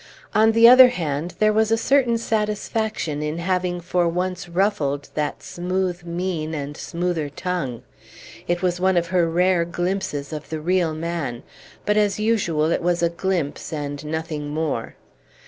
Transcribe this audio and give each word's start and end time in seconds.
On 0.33 0.53
the 0.53 0.67
other 0.67 0.87
hand, 0.89 1.35
there 1.37 1.53
was 1.53 1.69
a 1.69 1.77
certain 1.77 2.17
satisfaction 2.17 3.21
in 3.21 3.37
having 3.37 3.79
for 3.79 4.07
once 4.09 4.49
ruffled 4.49 5.09
that 5.13 5.43
smooth 5.43 6.03
mien 6.03 6.55
and 6.55 6.75
smoother 6.75 7.29
tongue; 7.29 7.83
it 8.47 8.63
was 8.63 8.79
one 8.79 8.97
of 8.97 9.09
her 9.09 9.29
rare 9.29 9.63
glimpses 9.63 10.33
of 10.33 10.49
the 10.49 10.59
real 10.59 10.95
man, 10.95 11.43
but 11.85 11.97
as 11.97 12.19
usual 12.19 12.71
it 12.71 12.81
was 12.81 13.03
a 13.03 13.09
glimpse 13.09 13.71
and 13.71 14.03
nothing 14.03 14.49
more. 14.49 14.95